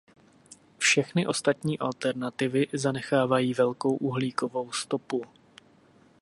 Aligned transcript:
Všechny 0.77 1.27
ostatní 1.27 1.79
alternativy 1.79 2.67
zanechávají 2.73 3.53
velkou 3.53 3.95
uhlíkovou 3.95 4.71
stopu. 4.71 5.23